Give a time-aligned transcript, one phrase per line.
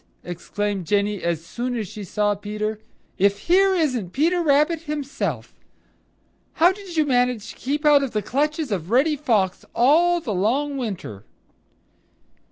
[0.23, 2.79] exclaimed Jenny as soon as she saw Peter.
[3.19, 5.53] "If here isn't Peter Rabbit himself!
[6.53, 10.33] How did you manage to keep out of the clutches of Reddy Fox all the
[10.33, 11.23] long winter?"